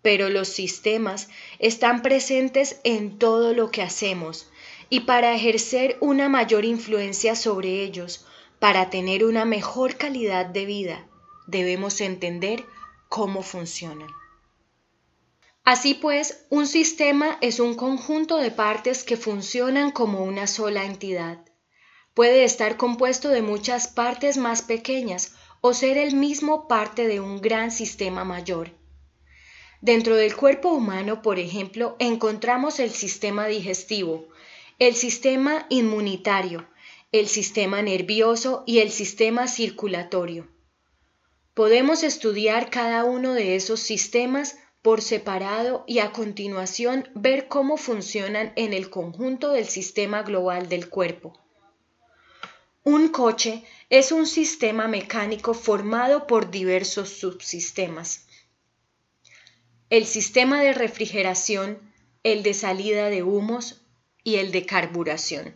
[0.00, 1.28] pero los sistemas
[1.58, 4.50] están presentes en todo lo que hacemos
[4.88, 8.26] y para ejercer una mayor influencia sobre ellos,
[8.58, 11.06] para tener una mejor calidad de vida,
[11.46, 12.64] debemos entender
[13.10, 14.08] cómo funcionan.
[15.62, 21.44] Así pues, un sistema es un conjunto de partes que funcionan como una sola entidad.
[22.14, 27.40] Puede estar compuesto de muchas partes más pequeñas o ser el mismo parte de un
[27.40, 28.72] gran sistema mayor.
[29.80, 34.28] Dentro del cuerpo humano, por ejemplo, encontramos el sistema digestivo,
[34.80, 36.66] el sistema inmunitario,
[37.12, 40.48] el sistema nervioso y el sistema circulatorio.
[41.54, 48.52] Podemos estudiar cada uno de esos sistemas por separado y a continuación ver cómo funcionan
[48.56, 51.38] en el conjunto del sistema global del cuerpo.
[52.84, 58.26] Un coche es un sistema mecánico formado por diversos subsistemas.
[59.88, 61.78] El sistema de refrigeración,
[62.24, 63.82] el de salida de humos
[64.24, 65.54] y el de carburación.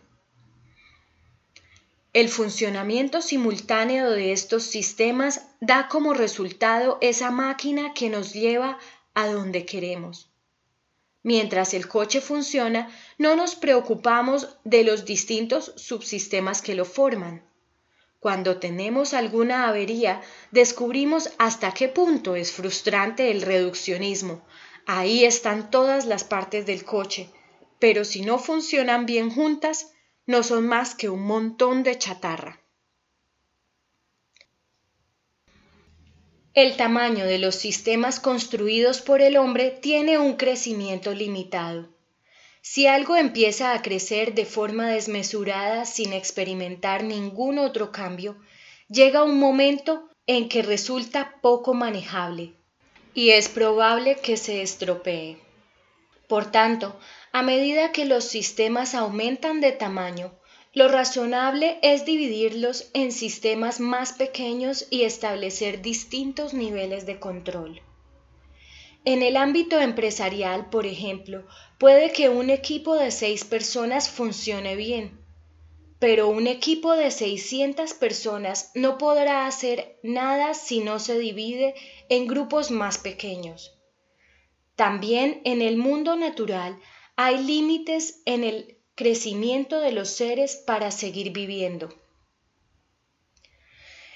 [2.13, 8.79] El funcionamiento simultáneo de estos sistemas da como resultado esa máquina que nos lleva
[9.15, 10.31] a donde queremos.
[11.25, 17.43] Mientras el coche funciona, no nos preocupamos de los distintos subsistemas que lo forman.
[18.21, 24.43] Cuando tenemos alguna avería, descubrimos hasta qué punto es frustrante el reduccionismo,
[24.89, 27.29] Ahí están todas las partes del coche,
[27.81, 29.93] pero si no funcionan bien juntas,
[30.27, 32.61] no son más que un montón de chatarra.
[36.55, 41.89] El tamaño de los sistemas construidos por el hombre tiene un crecimiento limitado.
[42.69, 48.37] Si algo empieza a crecer de forma desmesurada sin experimentar ningún otro cambio,
[48.89, 52.55] llega un momento en que resulta poco manejable
[53.15, 55.39] y es probable que se estropee.
[56.27, 56.99] Por tanto,
[57.31, 60.35] a medida que los sistemas aumentan de tamaño,
[60.75, 67.81] lo razonable es dividirlos en sistemas más pequeños y establecer distintos niveles de control.
[69.07, 71.47] En el ámbito empresarial, por ejemplo,
[71.79, 75.25] puede que un equipo de seis personas funcione bien,
[76.01, 81.77] pero un equipo de 600 personas no podrá hacer nada si no se divide
[82.09, 83.79] en grupos más pequeños.
[84.75, 86.77] También en el mundo natural
[87.15, 91.95] hay límites en el crecimiento de los seres para seguir viviendo.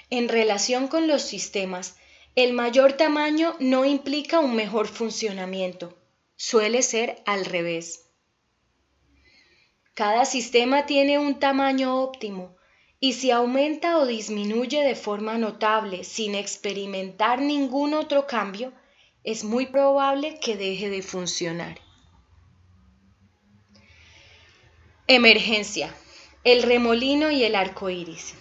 [0.09, 1.95] En relación con los sistemas,
[2.35, 5.97] el mayor tamaño no implica un mejor funcionamiento,
[6.35, 8.05] suele ser al revés.
[9.93, 12.55] Cada sistema tiene un tamaño óptimo
[13.01, 18.71] y si aumenta o disminuye de forma notable sin experimentar ningún otro cambio,
[19.23, 21.79] es muy probable que deje de funcionar.
[25.07, 25.93] Emergencia.
[26.43, 28.33] El remolino y el arco iris.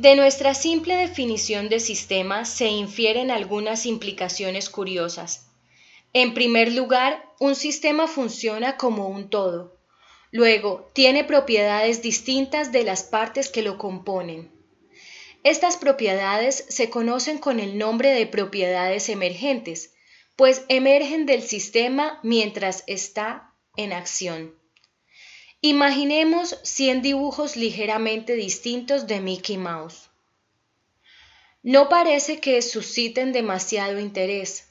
[0.00, 5.50] De nuestra simple definición de sistema se infieren algunas implicaciones curiosas.
[6.12, 9.76] En primer lugar, un sistema funciona como un todo.
[10.30, 14.52] Luego, tiene propiedades distintas de las partes que lo componen.
[15.42, 19.94] Estas propiedades se conocen con el nombre de propiedades emergentes,
[20.36, 24.57] pues emergen del sistema mientras está en acción.
[25.60, 30.08] Imaginemos 100 dibujos ligeramente distintos de Mickey Mouse.
[31.64, 34.68] No parece que susciten demasiado interés.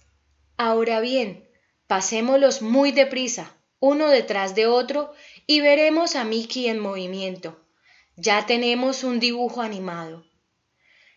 [0.55, 1.45] Ahora bien,
[1.87, 5.13] pasémoslos muy deprisa, uno detrás de otro,
[5.45, 7.59] y veremos a Mickey en movimiento.
[8.15, 10.23] Ya tenemos un dibujo animado.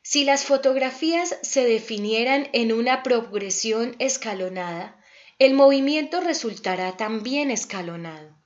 [0.02, 5.00] Si las fotografías se definieran en una progresión escalonada,
[5.38, 8.39] el movimiento resultará también escalonado.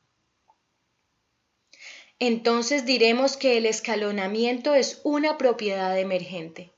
[2.20, 6.72] Entonces diremos que el escalonamiento es una propiedad emergente.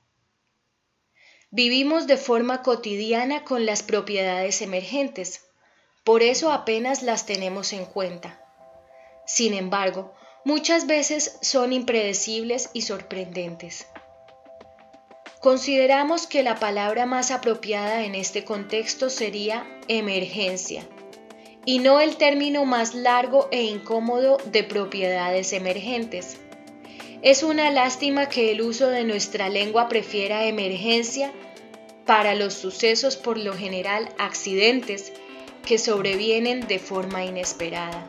[1.50, 5.44] Vivimos de forma cotidiana con las propiedades emergentes,
[6.04, 8.42] por eso apenas las tenemos en cuenta.
[9.26, 13.86] Sin embargo, muchas veces son impredecibles y sorprendentes.
[15.40, 20.88] Consideramos que la palabra más apropiada en este contexto sería emergencia
[21.66, 26.38] y no el término más largo e incómodo de propiedades emergentes.
[27.22, 31.32] Es una lástima que el uso de nuestra lengua prefiera emergencia
[32.06, 35.12] para los sucesos por lo general accidentes
[35.66, 38.06] que sobrevienen de forma inesperada.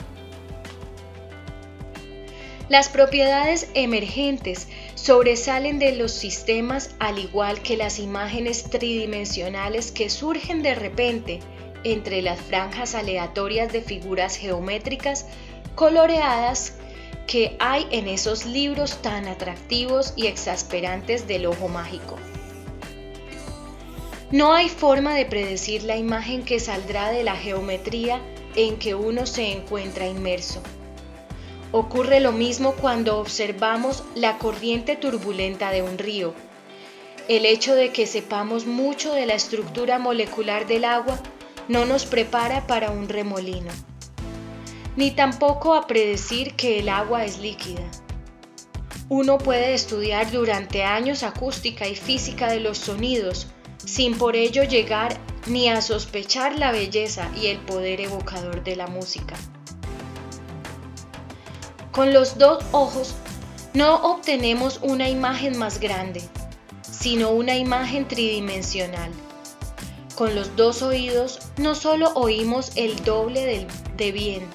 [2.70, 10.62] Las propiedades emergentes sobresalen de los sistemas al igual que las imágenes tridimensionales que surgen
[10.62, 11.40] de repente
[11.84, 15.26] entre las franjas aleatorias de figuras geométricas
[15.76, 16.74] coloreadas
[17.28, 22.16] que hay en esos libros tan atractivos y exasperantes del ojo mágico.
[24.32, 28.22] No hay forma de predecir la imagen que saldrá de la geometría
[28.56, 30.62] en que uno se encuentra inmerso.
[31.72, 36.34] Ocurre lo mismo cuando observamos la corriente turbulenta de un río.
[37.28, 41.20] El hecho de que sepamos mucho de la estructura molecular del agua
[41.68, 43.72] no nos prepara para un remolino,
[44.96, 47.84] ni tampoco a predecir que el agua es líquida.
[49.10, 53.48] Uno puede estudiar durante años acústica y física de los sonidos,
[53.86, 58.88] sin por ello llegar ni a sospechar la belleza y el poder evocador de la
[58.88, 59.36] música.
[61.92, 63.16] Con los dos ojos
[63.74, 66.22] no obtenemos una imagen más grande,
[66.82, 69.12] sino una imagen tridimensional.
[70.18, 74.48] Con los dos oídos no solo oímos el doble de bien,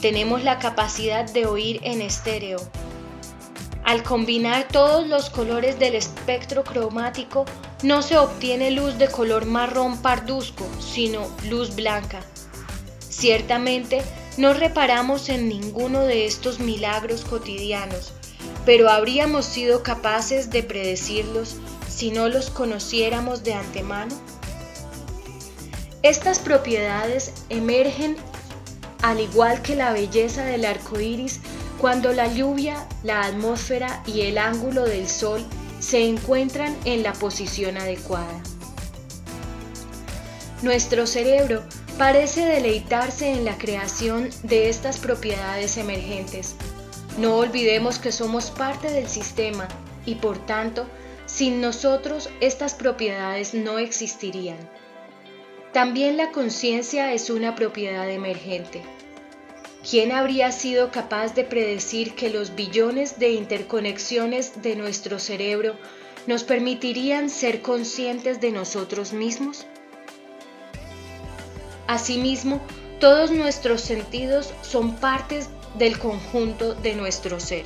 [0.00, 2.58] tenemos la capacidad de oír en estéreo.
[3.84, 7.44] Al combinar todos los colores del espectro cromático,
[7.84, 12.18] no se obtiene luz de color marrón parduzco, sino luz blanca.
[13.08, 14.02] Ciertamente,
[14.36, 18.14] no reparamos en ninguno de estos milagros cotidianos,
[18.66, 21.54] pero habríamos sido capaces de predecirlos
[21.88, 24.16] si no los conociéramos de antemano.
[26.02, 28.16] Estas propiedades emergen
[29.02, 31.40] al igual que la belleza del arco iris
[31.78, 35.44] cuando la lluvia, la atmósfera y el ángulo del sol
[35.80, 38.42] se encuentran en la posición adecuada.
[40.62, 41.62] Nuestro cerebro
[41.98, 46.54] parece deleitarse en la creación de estas propiedades emergentes.
[47.18, 49.68] No olvidemos que somos parte del sistema
[50.06, 50.86] y por tanto,
[51.26, 54.58] sin nosotros estas propiedades no existirían.
[55.72, 58.82] También la conciencia es una propiedad emergente.
[59.88, 65.74] ¿Quién habría sido capaz de predecir que los billones de interconexiones de nuestro cerebro
[66.26, 69.66] nos permitirían ser conscientes de nosotros mismos?
[71.86, 72.60] Asimismo,
[73.00, 75.48] todos nuestros sentidos son partes
[75.78, 77.64] del conjunto de nuestro ser.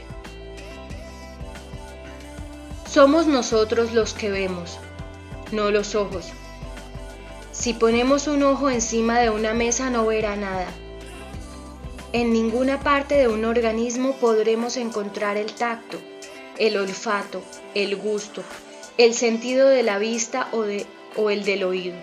[2.89, 4.79] Somos nosotros los que vemos,
[5.51, 6.33] no los ojos.
[7.59, 10.67] Si ponemos un ojo encima de una mesa no verá nada.
[12.13, 15.99] En ninguna parte de un organismo podremos encontrar el tacto,
[16.59, 17.43] el olfato,
[17.75, 18.43] el gusto,
[18.99, 20.67] el sentido de la vista o,
[21.17, 21.97] o el del oído.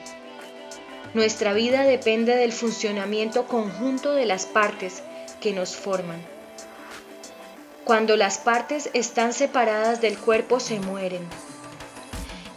[1.14, 5.04] Nuestra vida depende del funcionamiento conjunto de las partes
[5.40, 6.20] que nos forman.
[7.84, 11.22] Cuando las partes están separadas del cuerpo se mueren.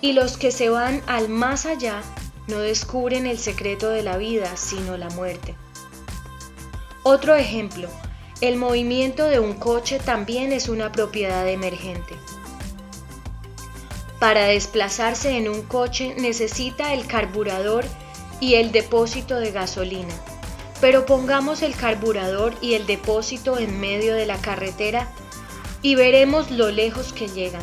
[0.01, 2.03] Y los que se van al más allá
[2.47, 5.55] no descubren el secreto de la vida, sino la muerte.
[7.03, 7.88] Otro ejemplo,
[8.40, 12.14] el movimiento de un coche también es una propiedad emergente.
[14.18, 17.84] Para desplazarse en un coche necesita el carburador
[18.40, 20.14] y el depósito de gasolina.
[20.80, 25.09] Pero pongamos el carburador y el depósito en medio de la carretera
[25.82, 27.62] y veremos lo lejos que llegan.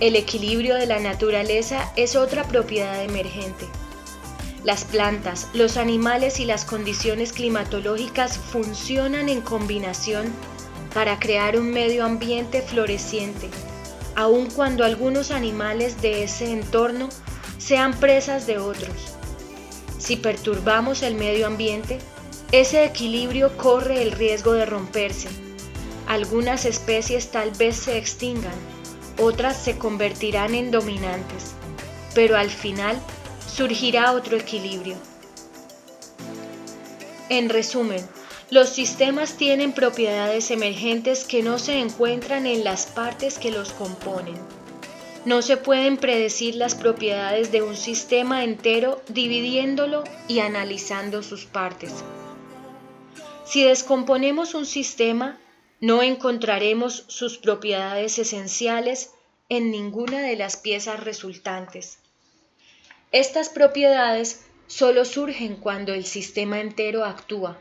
[0.00, 3.66] El equilibrio de la naturaleza es otra propiedad emergente.
[4.62, 10.26] Las plantas, los animales y las condiciones climatológicas funcionan en combinación
[10.94, 13.48] para crear un medio ambiente floreciente,
[14.14, 17.08] aun cuando algunos animales de ese entorno
[17.58, 19.16] sean presas de otros.
[19.98, 21.98] Si perturbamos el medio ambiente,
[22.52, 25.28] ese equilibrio corre el riesgo de romperse.
[26.06, 28.54] Algunas especies tal vez se extingan,
[29.18, 31.52] otras se convertirán en dominantes,
[32.14, 32.96] pero al final
[33.46, 34.96] surgirá otro equilibrio.
[37.28, 38.06] En resumen,
[38.50, 44.36] los sistemas tienen propiedades emergentes que no se encuentran en las partes que los componen.
[45.26, 51.92] No se pueden predecir las propiedades de un sistema entero dividiéndolo y analizando sus partes.
[53.44, 55.38] Si descomponemos un sistema,
[55.80, 59.12] no encontraremos sus propiedades esenciales
[59.48, 61.98] en ninguna de las piezas resultantes.
[63.12, 67.60] Estas propiedades solo surgen cuando el sistema entero actúa.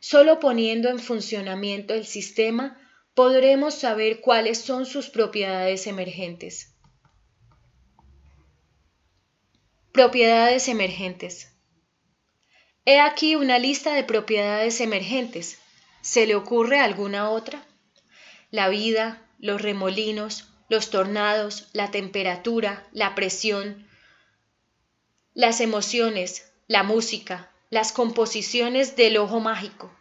[0.00, 2.80] Solo poniendo en funcionamiento el sistema
[3.14, 6.74] podremos saber cuáles son sus propiedades emergentes.
[9.92, 11.52] Propiedades emergentes.
[12.84, 15.58] He aquí una lista de propiedades emergentes.
[16.06, 17.66] ¿Se le ocurre alguna otra?
[18.52, 23.88] La vida, los remolinos, los tornados, la temperatura, la presión,
[25.34, 29.92] las emociones, la música, las composiciones del ojo mágico,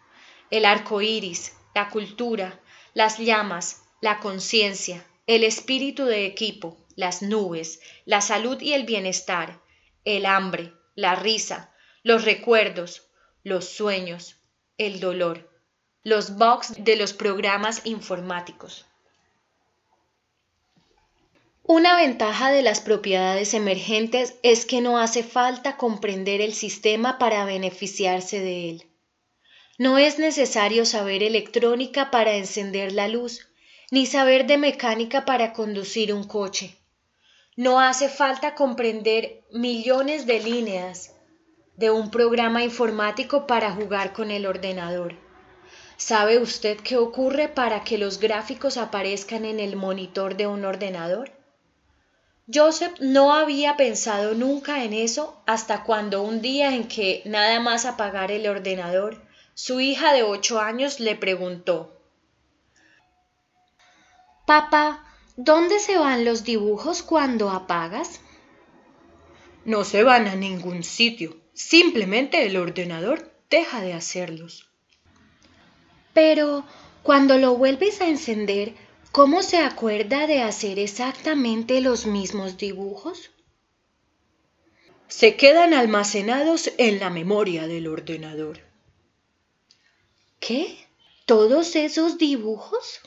[0.52, 2.60] el arco iris, la cultura,
[2.94, 9.60] las llamas, la conciencia, el espíritu de equipo, las nubes, la salud y el bienestar,
[10.04, 13.10] el hambre, la risa, los recuerdos,
[13.42, 14.36] los sueños,
[14.78, 15.55] el dolor,
[16.06, 18.86] los bugs de los programas informáticos.
[21.64, 27.44] Una ventaja de las propiedades emergentes es que no hace falta comprender el sistema para
[27.44, 28.84] beneficiarse de él.
[29.80, 33.48] No es necesario saber electrónica para encender la luz,
[33.90, 36.78] ni saber de mecánica para conducir un coche.
[37.56, 41.16] No hace falta comprender millones de líneas
[41.78, 45.25] de un programa informático para jugar con el ordenador.
[45.98, 51.32] ¿Sabe usted qué ocurre para que los gráficos aparezcan en el monitor de un ordenador?
[52.54, 57.86] Joseph no había pensado nunca en eso hasta cuando un día en que nada más
[57.86, 59.24] apagar el ordenador,
[59.54, 62.00] su hija de ocho años le preguntó
[64.46, 65.04] Papá,
[65.38, 68.20] ¿dónde se van los dibujos cuando apagas?
[69.64, 74.70] No se van a ningún sitio, simplemente el ordenador deja de hacerlos.
[76.16, 76.66] Pero
[77.04, 78.74] cuando lo vuelves a encender,
[79.12, 83.30] ¿cómo se acuerda de hacer exactamente los mismos dibujos?
[85.08, 88.60] se quedan almacenados en la memoria del ordenador.
[90.40, 90.78] ¿Qué?
[91.26, 93.02] ¿Todos esos dibujos?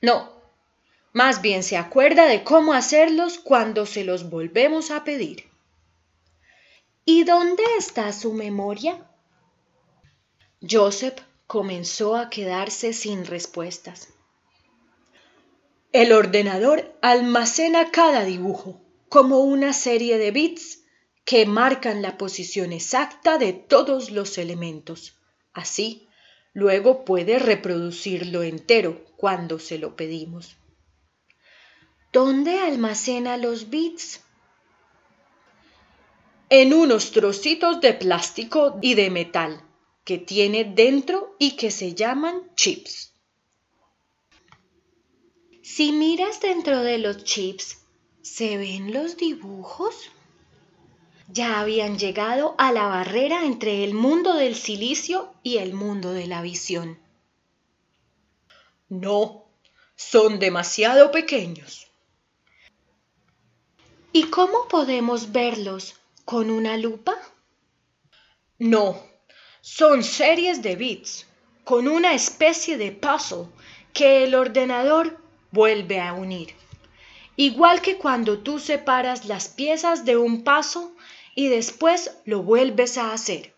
[0.00, 0.30] No,
[1.12, 5.48] más bien se acuerda de cómo hacerlos cuando se los volvemos a pedir.
[7.04, 9.04] ¿Y dónde está su memoria?
[10.60, 14.08] Joseph comenzó a quedarse sin respuestas.
[15.92, 20.84] El ordenador almacena cada dibujo como una serie de bits
[21.24, 25.16] que marcan la posición exacta de todos los elementos.
[25.54, 26.06] Así,
[26.52, 30.58] luego puede reproducirlo entero cuando se lo pedimos.
[32.12, 34.20] ¿Dónde almacena los bits?
[36.50, 39.64] En unos trocitos de plástico y de metal
[40.08, 43.12] que tiene dentro y que se llaman chips.
[45.60, 47.82] Si miras dentro de los chips,
[48.22, 49.94] ¿se ven los dibujos?
[51.30, 56.26] Ya habían llegado a la barrera entre el mundo del silicio y el mundo de
[56.26, 56.98] la visión.
[58.88, 59.44] No,
[59.94, 61.86] son demasiado pequeños.
[64.14, 65.96] ¿Y cómo podemos verlos?
[66.24, 67.14] ¿Con una lupa?
[68.58, 69.07] No,
[69.70, 71.26] son series de bits
[71.62, 73.48] con una especie de puzzle
[73.92, 76.54] que el ordenador vuelve a unir.
[77.36, 80.92] Igual que cuando tú separas las piezas de un paso
[81.34, 83.54] y después lo vuelves a hacer.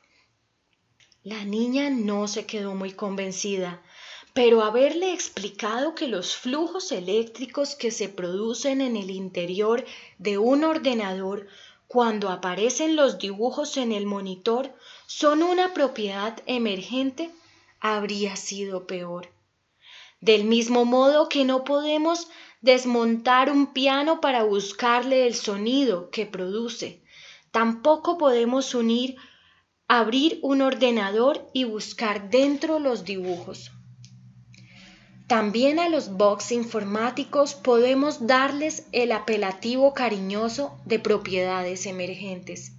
[1.23, 3.81] La niña no se quedó muy convencida,
[4.35, 9.85] pero haberle explicado que los flujos eléctricos que se producen en el interior
[10.19, 11.47] de un ordenador
[11.87, 14.75] cuando aparecen los dibujos en el monitor
[15.13, 17.33] son una propiedad emergente,
[17.81, 19.29] habría sido peor.
[20.21, 22.29] Del mismo modo que no podemos
[22.61, 27.03] desmontar un piano para buscarle el sonido que produce,
[27.51, 29.17] tampoco podemos unir,
[29.89, 33.73] abrir un ordenador y buscar dentro los dibujos.
[35.27, 42.77] También a los box informáticos podemos darles el apelativo cariñoso de propiedades emergentes.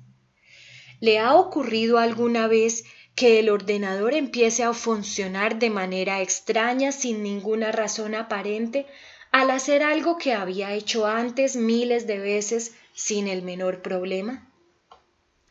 [1.01, 2.85] ¿Le ha ocurrido alguna vez
[3.15, 8.85] que el ordenador empiece a funcionar de manera extraña sin ninguna razón aparente
[9.31, 14.49] al hacer algo que había hecho antes miles de veces sin el menor problema?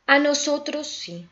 [0.06, 1.28] A nosotros sí.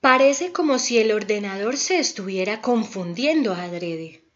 [0.00, 4.26] Parece como si el ordenador se estuviera confundiendo adrede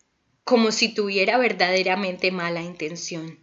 [0.51, 3.39] como si tuviera verdaderamente mala intención.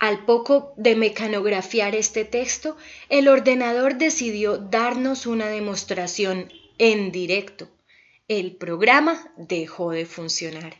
[0.00, 2.78] Al poco de mecanografiar este texto,
[3.10, 7.68] el ordenador decidió darnos una demostración en directo.
[8.26, 10.78] El programa dejó de funcionar.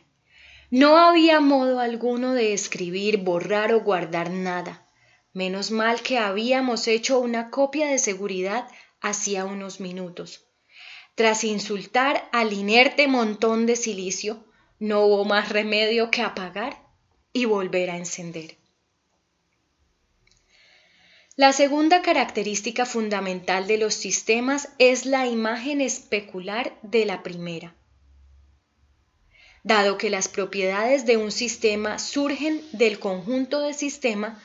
[0.71, 4.87] No había modo alguno de escribir, borrar o guardar nada.
[5.33, 8.67] Menos mal que habíamos hecho una copia de seguridad
[9.01, 10.47] hacía unos minutos.
[11.13, 14.43] Tras insultar al inerte montón de silicio,
[14.79, 16.81] no hubo más remedio que apagar
[17.33, 18.60] y volver a encender.
[21.41, 27.75] La segunda característica fundamental de los sistemas es la imagen especular de la primera.
[29.63, 34.39] Dado que las propiedades de un sistema surgen del conjunto de sistema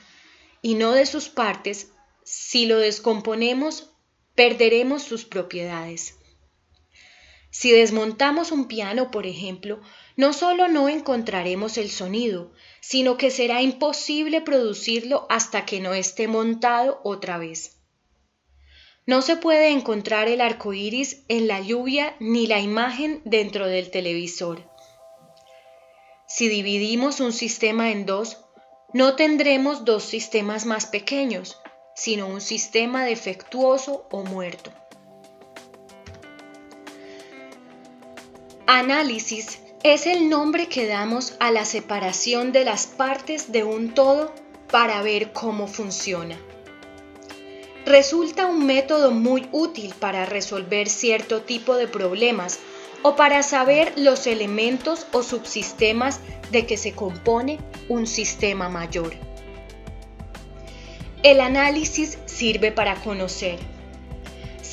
[0.63, 1.93] y no de sus partes,
[2.25, 3.91] si lo descomponemos,
[4.35, 6.15] perderemos sus propiedades.
[7.51, 9.83] Si desmontamos un piano, por ejemplo,
[10.17, 16.27] no solo no encontraremos el sonido, sino que será imposible producirlo hasta que no esté
[16.27, 17.77] montado otra vez.
[19.05, 23.91] No se puede encontrar el arco iris en la lluvia ni la imagen dentro del
[23.91, 24.69] televisor.
[26.27, 28.39] Si dividimos un sistema en dos,
[28.93, 31.61] no tendremos dos sistemas más pequeños,
[31.95, 34.73] sino un sistema defectuoso o muerto.
[38.67, 39.61] Análisis
[39.93, 44.33] es el nombre que damos a la separación de las partes de un todo
[44.69, 46.37] para ver cómo funciona.
[47.85, 52.59] Resulta un método muy útil para resolver cierto tipo de problemas
[53.03, 56.21] o para saber los elementos o subsistemas
[56.51, 59.13] de que se compone un sistema mayor.
[61.23, 63.61] El análisis sirve para conocer,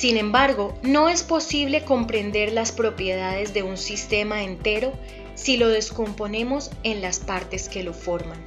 [0.04, 4.92] sin embargo, no es posible comprender las propiedades de un sistema entero
[5.34, 8.38] si lo descomponemos en las partes que lo forman.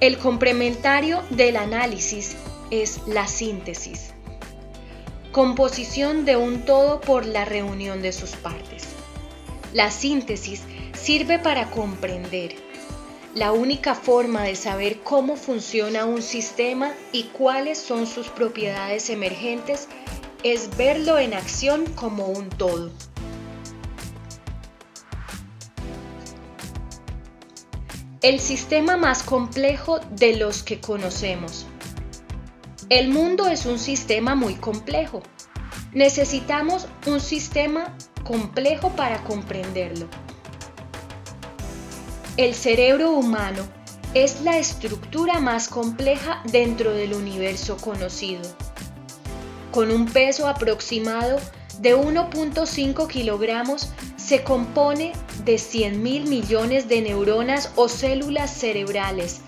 [0.00, 2.36] El complementario del análisis
[2.70, 4.10] es la síntesis,
[5.32, 8.88] composición de un todo por la reunión de sus partes.
[9.72, 10.60] La síntesis
[10.92, 12.65] sirve para comprender.
[13.36, 19.88] La única forma de saber cómo funciona un sistema y cuáles son sus propiedades emergentes
[20.42, 22.90] es verlo en acción como un todo.
[28.22, 31.66] El sistema más complejo de los que conocemos.
[32.88, 35.22] El mundo es un sistema muy complejo.
[35.92, 40.08] Necesitamos un sistema complejo para comprenderlo.
[42.36, 43.66] El cerebro humano
[44.12, 48.42] es la estructura más compleja dentro del universo conocido.
[49.72, 51.38] Con un peso aproximado
[51.78, 55.12] de 1.5 kilogramos, se compone
[55.46, 59.40] de 100 mil millones de neuronas o células cerebrales,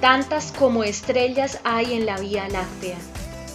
[0.00, 2.96] tantas como estrellas hay en la Vía Láctea.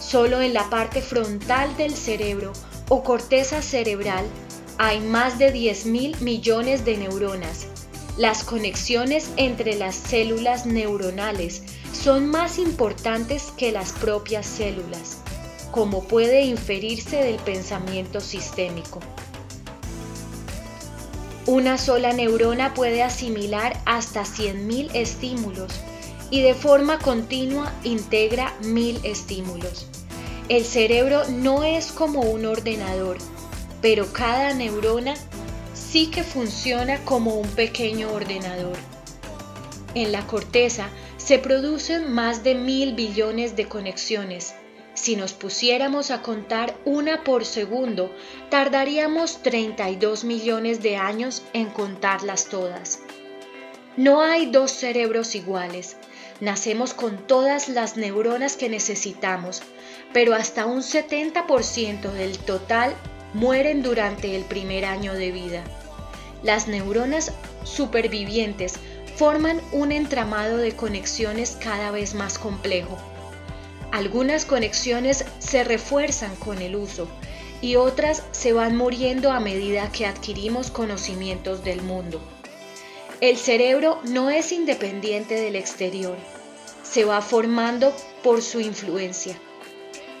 [0.00, 2.52] Solo en la parte frontal del cerebro
[2.88, 4.24] o corteza cerebral
[4.78, 7.66] hay más de 10 mil millones de neuronas,
[8.16, 11.62] las conexiones entre las células neuronales
[11.92, 15.18] son más importantes que las propias células,
[15.70, 19.00] como puede inferirse del pensamiento sistémico.
[21.44, 25.72] Una sola neurona puede asimilar hasta 100.000 estímulos
[26.30, 29.86] y de forma continua integra 1.000 estímulos.
[30.48, 33.18] El cerebro no es como un ordenador,
[33.82, 35.14] pero cada neurona
[35.90, 38.76] sí que funciona como un pequeño ordenador.
[39.94, 44.54] En la corteza se producen más de mil billones de conexiones.
[44.94, 48.10] Si nos pusiéramos a contar una por segundo,
[48.50, 53.00] tardaríamos 32 millones de años en contarlas todas.
[53.96, 55.96] No hay dos cerebros iguales.
[56.40, 59.62] Nacemos con todas las neuronas que necesitamos,
[60.12, 62.94] pero hasta un 70% del total
[63.36, 65.62] mueren durante el primer año de vida.
[66.42, 67.32] Las neuronas
[67.64, 68.76] supervivientes
[69.16, 72.96] forman un entramado de conexiones cada vez más complejo.
[73.92, 77.08] Algunas conexiones se refuerzan con el uso
[77.60, 82.22] y otras se van muriendo a medida que adquirimos conocimientos del mundo.
[83.20, 86.16] El cerebro no es independiente del exterior,
[86.82, 89.38] se va formando por su influencia.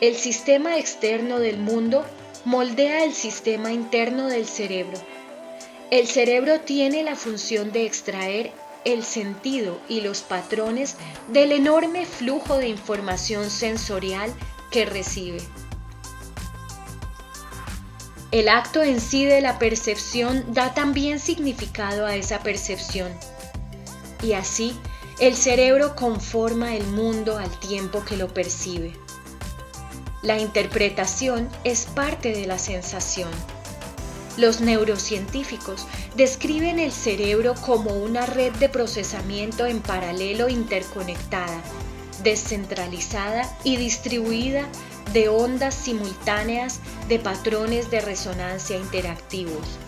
[0.02, 2.04] El sistema externo del mundo
[2.46, 4.96] moldea el sistema interno del cerebro.
[5.90, 8.52] El cerebro tiene la función de extraer
[8.84, 10.94] el sentido y los patrones
[11.26, 14.32] del enorme flujo de información sensorial
[14.70, 15.40] que recibe.
[18.30, 23.12] El acto en sí de la percepción da también significado a esa percepción.
[24.22, 24.78] Y así,
[25.18, 29.05] el cerebro conforma el mundo al tiempo que lo percibe.
[30.26, 33.30] La interpretación es parte de la sensación.
[34.36, 41.60] Los neurocientíficos describen el cerebro como una red de procesamiento en paralelo interconectada,
[42.24, 44.66] descentralizada y distribuida
[45.12, 49.78] de ondas simultáneas de patrones de resonancia interactivos.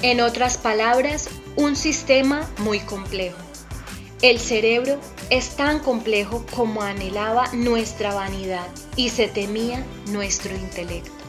[0.00, 3.41] En otras palabras, un sistema muy complejo.
[4.22, 5.00] El cerebro
[5.30, 11.21] es tan complejo como anhelaba nuestra vanidad y se temía nuestro intelecto.